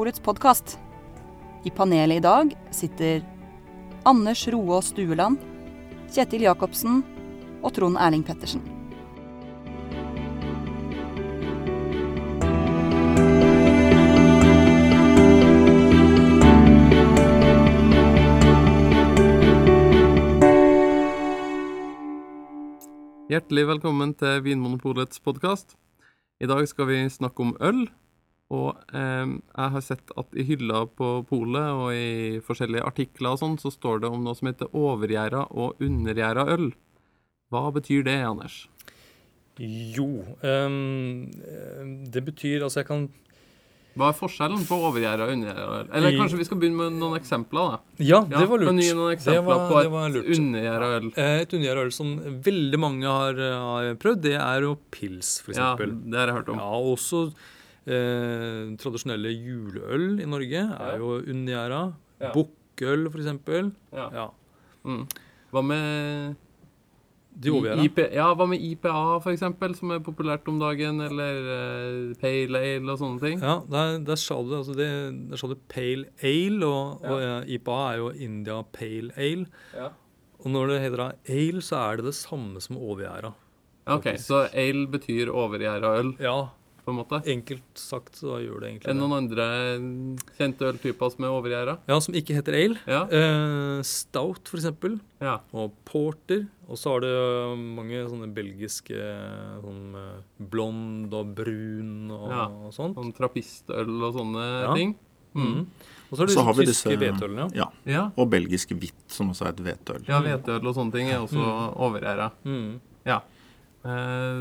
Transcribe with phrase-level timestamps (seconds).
[0.00, 0.78] Vinmonopolets podkast.
[1.64, 3.20] I panelet i dag sitter
[4.08, 5.36] Anders Roaas Stueland,
[6.08, 7.02] Kjetil Jacobsen
[7.60, 8.64] og Trond Erling Pettersen.
[23.28, 25.76] Hjertelig velkommen til Vinmonopolets podkast.
[26.40, 27.90] I dag skal vi snakke om øl.
[28.50, 33.38] Og eh, jeg har sett at i hylla på polet og i forskjellige artikler og
[33.44, 36.72] sånn, så står det om noe som heter overgjæra og undergjæra øl.
[37.50, 38.64] Hva betyr det, Anders?
[39.60, 40.06] Jo,
[40.40, 41.26] um,
[42.08, 43.02] det betyr Altså, jeg kan
[43.98, 45.88] Hva er forskjellen på overgjæra og undergjæra øl?
[45.98, 48.04] Eller kanskje vi skal begynne med noen eksempler, da?
[48.06, 48.78] Ja, det var lurt.
[48.80, 50.30] Ja, noen Det eksempler var- på det var et lurt.
[50.38, 51.08] undergjæra øl?
[51.18, 52.12] Eh, Et undergjæra øl som
[52.46, 55.58] veldig mange har, eh, har prøvd, det er jo pils, f.eks.
[55.58, 56.58] Ja, det har jeg hørt om.
[56.58, 57.34] ja, også
[57.86, 61.82] eh, tradisjonelle juleøl i Norge er jo Unniera.
[62.20, 62.32] Ja.
[62.34, 63.74] Bukkøl, f.eks.
[63.96, 64.06] Ja.
[64.12, 64.28] Ja.
[64.84, 65.04] Mm.
[65.50, 66.36] Hva med
[67.40, 68.92] IP, ja, hva med IPA,
[69.30, 73.40] eksempel, som er populært om dagen, eller uh, Pale Ale og sånne ting?
[73.40, 74.88] Ja, der, der sa du altså det,
[75.30, 77.36] der sa du pale ale, og, og Ja.
[77.46, 79.46] IPA er jo India pale ale.
[79.76, 79.88] Ja.
[80.40, 83.32] Og når det heter ale, så er det det samme som overgjæra.
[83.90, 86.36] Ok, så ale betyr overgjerda øl, Ja,
[86.84, 87.20] på en måte?
[87.26, 89.46] enkelt sagt så gjør det egentlig det Enn noen andre
[90.38, 91.74] kjente øltyper som er overgjerda?
[91.90, 92.78] Ja, som ikke heter ale.
[92.88, 93.02] Ja.
[93.10, 94.98] Eh, stout, for eksempel.
[95.20, 95.38] ja.
[95.52, 96.46] Og porter.
[96.70, 98.94] Og så har det øh, mange sånne belgiske
[99.64, 100.20] sånn eh,
[100.52, 102.44] blond og brun og, Ja.
[102.46, 102.94] og sånt.
[102.98, 104.74] Sånn trappistøl og sånne Ja.
[104.74, 104.94] ting?
[105.34, 105.66] Mm.
[106.10, 107.50] Og så har du Så har vi disse- hvetølene.
[107.54, 107.66] Ja.
[107.86, 108.10] Ja.
[108.18, 110.02] Og belgisk hvitt, som også er et hvetøl.
[110.08, 111.38] Ja, hvetøl og sånne ting er også
[111.76, 112.32] overgjæra.
[112.44, 112.80] Mm.
[113.06, 113.20] Ja.
[113.80, 114.40] Eh,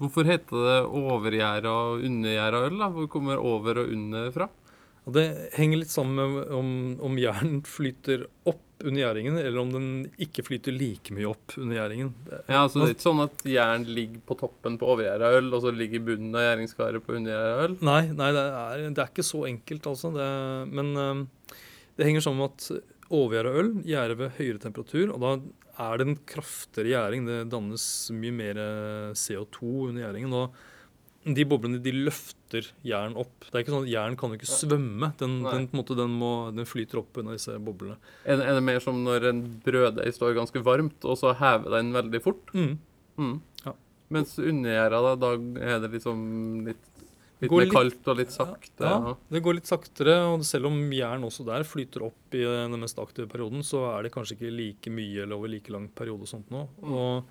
[0.00, 2.78] hvorfor heter det overgjæra og undergjæra øl?
[2.78, 2.88] da?
[2.92, 4.48] Hvor kommer over og under fra?
[5.08, 9.70] Og det henger litt sammen med om, om jern flyter opp under gjæringen, eller om
[9.72, 9.86] den
[10.22, 12.12] ikke flyter like mye opp under gjæringen.
[12.28, 15.64] Ja, altså Det er ikke sånn at jern ligger på toppen på overgjæra øl, og
[15.64, 17.78] så ligger bunnen av gjæringskaret på undergjæra øl?
[17.88, 20.12] Nei, nei det, er, det er ikke så enkelt, altså.
[20.14, 20.28] Det,
[20.76, 21.24] men øhm,
[21.98, 25.34] det henger sammen med at overgjæra øl gjærer ved høyere temperatur, og da
[25.88, 27.28] er det en kraftigere gjæring.
[27.28, 29.60] Det dannes mye mer eh, CO2
[29.90, 30.34] under gjæringen.
[30.34, 30.58] og
[31.26, 33.42] de boblene de løfter jern opp.
[33.44, 35.10] Det er ikke sånn at Jern kan jo ikke svømme.
[35.20, 37.98] Den, den, måte, den, må, den flyter opp under disse boblene.
[38.24, 41.74] Er det, er det mer som når en brøddeig står ganske varmt, og så hever
[41.74, 42.54] den veldig fort?
[42.54, 42.78] Mm.
[43.18, 43.34] Mm.
[43.66, 43.74] Ja.
[44.14, 45.32] Mens undergjæra, da, da
[45.66, 46.22] er det liksom
[46.70, 46.88] litt,
[47.40, 48.82] litt Går mer kaldt og litt sakte?
[48.82, 49.14] Ja, Ja.
[49.30, 52.98] det går litt saktere, og selv om jern også der flyter opp i den mest
[52.98, 56.28] aktive perioden, så er det kanskje ikke like mye eller over like lang periode og
[56.32, 56.64] sånt nå.
[56.82, 57.24] Og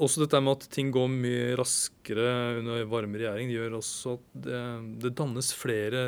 [0.00, 4.40] også dette med at ting går mye raskere under varmere gjæring, det gjør også at
[4.46, 4.62] det,
[5.02, 6.06] det dannes flere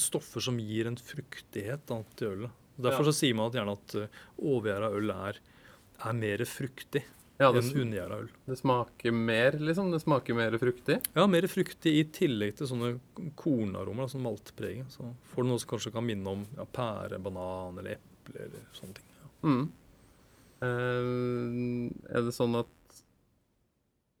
[0.00, 2.50] stoffer som gir en fruktighet da, til ølet.
[2.80, 3.12] Derfor Ja.
[3.12, 5.36] så sier man at gjerne at uh, overgjæra øl er,
[6.04, 7.04] er mer fruktig
[7.40, 8.28] Ja, det, enn unngjæra øl.
[8.46, 9.88] det smaker mer, liksom?
[9.90, 11.00] Det smaker mer fruktig?
[11.16, 12.92] Ja, mer fruktig i tillegg til sånne
[13.40, 14.92] kornaromer, sånn maltpreget.
[14.94, 18.68] Så får du noe som kanskje kan minne om ja, pære, banan eller eple eller
[18.78, 19.10] sånne ting.
[19.18, 19.32] Ja.
[19.50, 19.64] Mm.
[20.64, 22.70] Uh, er det sånn at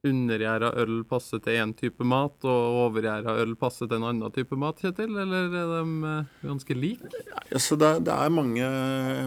[0.08, 4.58] undergjæra øl passer til én type mat, og overgjæra øl passer til en annen type
[4.60, 5.16] mat, Kjetil?
[5.24, 7.10] Eller er de eh, ganske like?
[7.50, 8.68] Ja, så det, det er mange,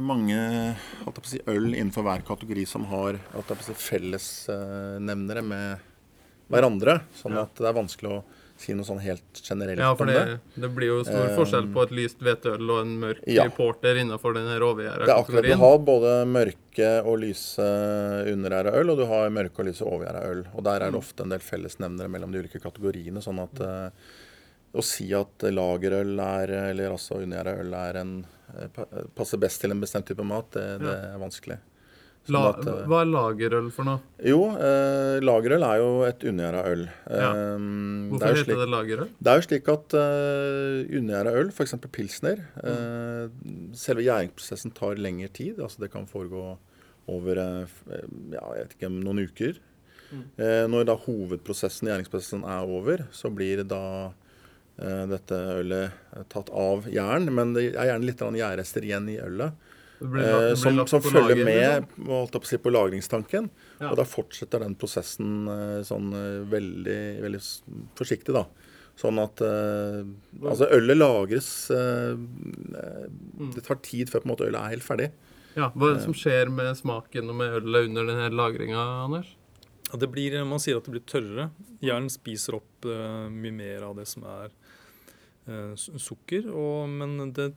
[0.05, 0.39] mange
[1.27, 3.19] si, øl innenfor hver kategori som har
[3.65, 5.88] si, fellesnevnere med
[6.51, 7.01] hverandre.
[7.17, 8.21] Sånn at det er vanskelig å
[8.62, 10.38] si noe sånn helt generelt Ja, for om det.
[10.56, 13.47] det, blir jo stor Eh, forskjell på et lyst hvetøl og en mørk ja.
[13.53, 15.06] porter innenfor den her kategorien.
[15.06, 17.68] Det er akkurat, Du har både mørke og lyse
[18.34, 20.45] undergjæra øl, og du har mørke og lyse overgjerda øl.
[20.53, 23.22] Og Der er det ofte en del fellesnevnere mellom de ulike kategoriene.
[23.22, 23.90] sånn at uh,
[24.74, 28.13] å si at lagerøl er, eller altså undergjerda øl er en,
[28.57, 28.84] eh,
[29.16, 31.57] passer best til en bestemt type mat, det, det er vanskelig.
[32.27, 33.99] Sånn La, at, eh, hva er lagerøl for noe?
[34.27, 36.81] jo, eh, lagerøl er jo et undergjæra øl.
[37.07, 37.29] Ja.
[37.31, 37.68] Eh,
[38.12, 39.09] Hvorfor det, er heter slik, det lagerøl?
[39.24, 41.75] det er jo slik at uh, undergjæra øl, f.eks.
[41.95, 43.29] pilsner eh,
[43.79, 45.59] Selve gjæringsprosessen tar lengre tid.
[45.63, 46.57] altså Det kan foregå
[47.07, 47.65] over eh,
[47.95, 49.59] eh, ja, jeg vet ikke, noen uker.
[50.39, 53.81] Eh, når da hovedprosessen, i gjæringsprosessen er over, så blir da
[54.79, 57.29] eh, dette ølet eh, tatt av jern.
[57.35, 59.56] Men det er gjerne litt gjærrester igjen i ølet.
[59.99, 62.09] Det blir Eh, som, som på følger lager, med liksom.
[62.13, 63.49] holdt på, si, på lagringstanken.
[63.79, 63.91] Ja.
[63.91, 67.41] Og da fortsetter den prosessen eh, sånn eh, veldig, veldig
[67.97, 68.45] forsiktig, da.
[68.97, 70.03] Sånn at eh,
[70.41, 73.07] Altså, ølet lagres eh, eh,
[73.38, 73.51] Mm.
[73.53, 75.11] Det tar tid før på en måte ølet er helt ferdig.
[75.57, 79.29] Ja, Hva er det som skjer med smaken og med ølet under denne lagringa, Anders?
[79.91, 81.50] Ja, det blir, man sier at det blir tørrere.
[81.85, 84.50] Hjernen spiser opp eh, mye mer av det som er
[85.47, 86.50] eh, sukker.
[86.51, 87.51] Og, men det,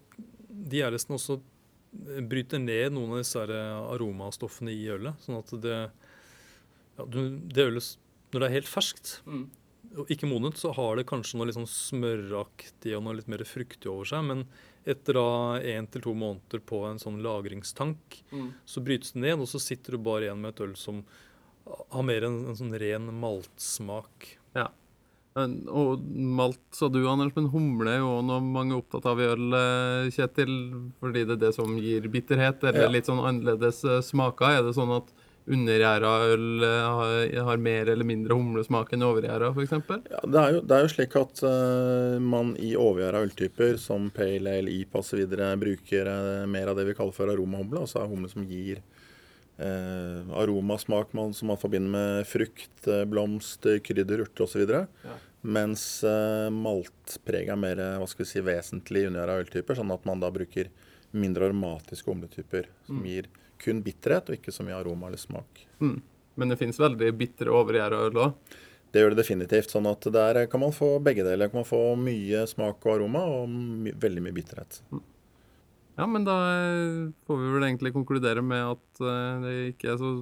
[0.48, 1.46] de gjærlistene også eh,
[1.90, 5.18] bryter ned noen av disse eh, aromastoffene i ølet.
[5.24, 5.78] Sånn at det,
[6.98, 7.96] ja, det ølet
[8.30, 9.16] Når det er helt ferskt
[9.98, 13.42] og ikke modent, så har det kanskje noe litt sånn smøraktig og noe litt mer
[13.42, 14.22] fruktig over seg.
[14.28, 14.44] Men
[14.86, 18.20] etter da én til to måneder på en sånn lagringstank,
[18.70, 21.02] så brytes det ned, og så sitter du bare igjen med et øl som
[21.90, 24.36] har mer en, en sånn ren maltsmak.
[25.38, 29.28] Og malt, sa du, Anders, men humle er jo noe mange er opptatt av i
[29.30, 30.54] øl, eh, Kjetil.
[30.98, 32.88] Fordi det er det som gir bitterhet, eller Ja.
[32.90, 34.58] litt sånn annerledes eh, smaker.
[34.58, 35.12] Er det sånn at
[35.50, 39.72] undergjæra øl eh, har, mer eller mindre humlesmak enn overgjæra, f.eks.?
[40.10, 44.10] Ja, det, er jo, det er jo slik at uh, man i overgjæra øltyper som
[44.14, 45.24] pale ale, IPA osv.
[45.62, 47.86] bruker uh, mer av det vi kaller for aromahumle.
[47.86, 48.82] Altså humle som gir
[49.60, 54.64] eh, aromasmak man, som man forbinder med frukt, eh, blomst, krydder, urter osv.
[54.70, 55.16] Ja.
[55.42, 60.20] Mens eh, maltpreget er mer hva skal vi si, vesentlig av øltyper, sånn at man
[60.20, 60.68] da bruker
[61.12, 63.06] mindre aromatiske humletyper som Mm.
[63.06, 63.26] gir
[63.58, 65.66] kun bitterhet og ikke så mye aroma eller smak.
[65.80, 66.00] Mm.
[66.36, 68.34] Men det finnes veldig bitre overgjæra øl òg.
[68.92, 69.70] Det gjør det definitivt.
[69.70, 71.48] sånn at Der kan man få begge deler.
[71.50, 74.80] Kan man få mye smak og aroma og my veldig mye bitterhet.
[76.00, 79.98] Ja, men da eh, får vi vel egentlig konkludere med at eh, det ikke er
[80.00, 80.14] så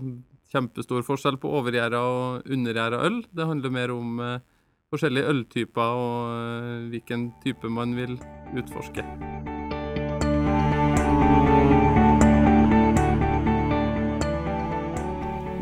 [0.51, 3.21] kjempestor forskjell på overgjæra og undergjæra øl.
[3.31, 4.41] Det handler mer om eh,
[4.91, 8.17] forskjellige øltyper og hvilken type man vil
[8.59, 9.07] utforske.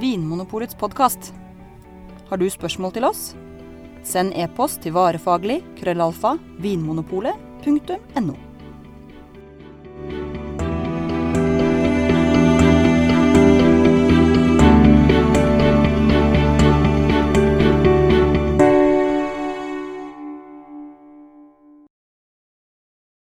[0.00, 1.34] Vinmonopolets podkast.
[2.30, 3.34] Har du spørsmål til oss?
[4.06, 8.45] Send e-post til varefaglig krøllalfa vinmonopolet.no.